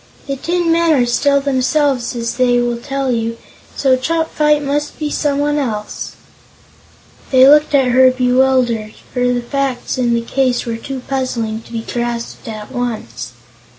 "The 0.25 0.35
tin 0.35 0.71
men 0.71 0.93
are 0.93 1.05
still 1.05 1.41
themselves, 1.41 2.15
as 2.15 2.37
they 2.37 2.59
will 2.59 2.79
tell 2.81 3.11
you, 3.11 3.33
and 3.37 3.37
so 3.77 3.95
Chopfyt 3.95 4.63
must 4.63 4.97
be 4.97 5.11
someone 5.11 5.59
else." 5.59 6.13
They 7.29 7.47
looked 7.47 7.75
at 7.75 7.89
her 7.91 8.09
bewildered, 8.09 8.95
for 9.13 9.31
the 9.31 9.43
facts 9.43 9.99
in 9.99 10.15
the 10.15 10.21
case 10.21 10.65
were 10.65 10.77
too 10.77 11.01
puzzling 11.07 11.61
to 11.61 11.71
be 11.71 11.83
grasped 11.83 12.47
at 12.47 12.71
once. 12.71 13.33